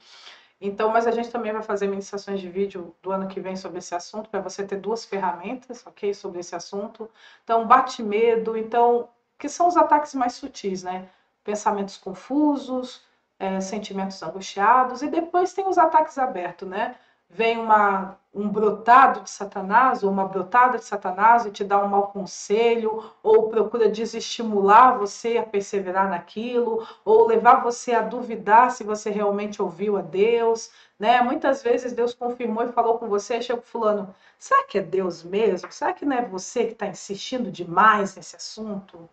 [0.60, 3.80] Então, mas a gente também vai fazer ministrações de vídeo do ano que vem sobre
[3.80, 6.14] esse assunto, para você ter duas ferramentas, ok?
[6.14, 7.10] Sobre esse assunto.
[7.44, 9.10] Então, bate medo, então,
[9.42, 11.10] que são os ataques mais sutis, né?
[11.44, 13.02] Pensamentos confusos,
[13.40, 16.96] é, sentimentos angustiados, e depois tem os ataques abertos, né?
[17.34, 21.88] vem uma, um brotado de Satanás ou uma brotada de Satanás e te dá um
[21.88, 28.84] mau conselho, ou procura desestimular você a perseverar naquilo, ou levar você a duvidar se
[28.84, 31.22] você realmente ouviu a Deus, né?
[31.22, 35.72] Muitas vezes Deus confirmou e falou com você, chega fulano, será que é Deus mesmo?
[35.72, 39.10] Será que não é você que está insistindo demais nesse assunto?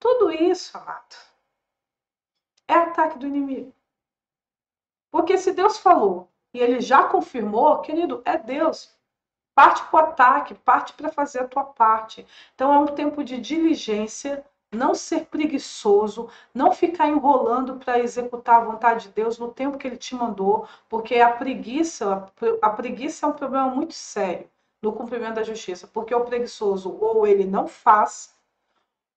[0.00, 1.14] Tudo isso, amado,
[2.66, 3.72] é ataque do inimigo.
[5.10, 8.92] Porque se Deus falou e ele já confirmou, querido, é Deus.
[9.54, 12.26] Parte para o ataque, parte para fazer a tua parte.
[12.54, 18.64] Então é um tempo de diligência não ser preguiçoso, não ficar enrolando para executar a
[18.64, 22.26] vontade de Deus no tempo que ele te mandou, porque a preguiça,
[22.62, 24.48] a preguiça é um problema muito sério
[24.80, 28.34] no cumprimento da justiça, porque o preguiçoso ou ele não faz,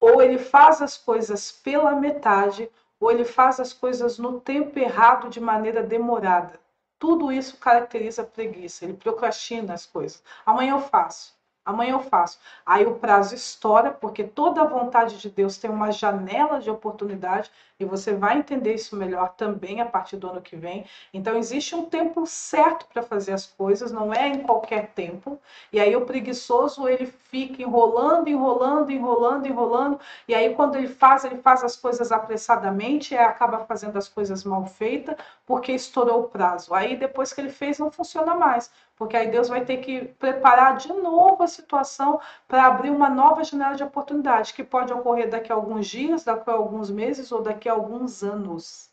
[0.04, 5.30] ou ele faz as coisas pela metade, ou ele faz as coisas no tempo errado
[5.30, 6.60] de maneira demorada.
[7.00, 10.22] Tudo isso caracteriza a preguiça, ele procrastina as coisas.
[10.46, 11.34] Amanhã eu faço.
[11.64, 12.38] Amanhã eu faço.
[12.66, 17.50] Aí o prazo estoura, porque toda a vontade de Deus tem uma janela de oportunidade
[17.84, 20.86] e você vai entender isso melhor também a partir do ano que vem.
[21.14, 25.40] Então existe um tempo certo para fazer as coisas, não é em qualquer tempo.
[25.72, 30.00] E aí o preguiçoso ele fica enrolando, enrolando, enrolando, enrolando.
[30.28, 34.44] E aí quando ele faz, ele faz as coisas apressadamente e acaba fazendo as coisas
[34.44, 35.16] mal feitas
[35.46, 36.74] porque estourou o prazo.
[36.74, 40.78] Aí depois que ele fez não funciona mais porque aí Deus vai ter que preparar
[40.78, 45.52] de novo a situação para abrir uma nova janela de oportunidade, que pode ocorrer daqui
[45.52, 48.92] a alguns dias, daqui a alguns meses ou daqui a alguns anos.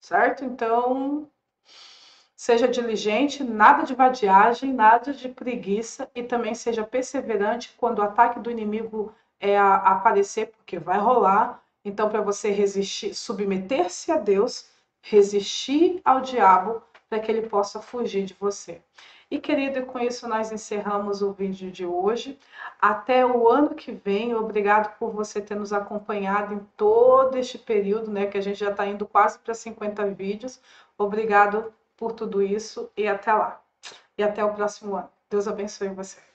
[0.00, 0.44] Certo?
[0.44, 1.30] Então,
[2.34, 8.40] seja diligente, nada de vadiagem, nada de preguiça e também seja perseverante quando o ataque
[8.40, 11.62] do inimigo é a, a aparecer, porque vai rolar.
[11.84, 14.70] Então, para você resistir, submeter-se a Deus,
[15.02, 18.80] resistir ao diabo, para que ele possa fugir de você.
[19.30, 22.36] E querido, com isso nós encerramos o vídeo de hoje.
[22.80, 24.34] Até o ano que vem.
[24.34, 28.26] Obrigado por você ter nos acompanhado em todo este período, né?
[28.26, 30.60] Que a gente já está indo quase para 50 vídeos.
[30.98, 33.62] Obrigado por tudo isso e até lá.
[34.18, 35.10] E até o próximo ano.
[35.30, 36.29] Deus abençoe você.